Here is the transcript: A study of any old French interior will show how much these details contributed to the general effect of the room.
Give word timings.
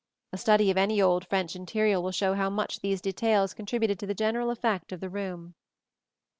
A 0.33 0.37
study 0.39 0.71
of 0.71 0.77
any 0.77 0.99
old 0.99 1.27
French 1.27 1.55
interior 1.55 2.01
will 2.01 2.09
show 2.11 2.33
how 2.33 2.49
much 2.49 2.79
these 2.79 3.01
details 3.01 3.53
contributed 3.53 3.99
to 3.99 4.07
the 4.07 4.15
general 4.15 4.49
effect 4.49 4.91
of 4.91 4.99
the 4.99 5.09
room. 5.09 5.53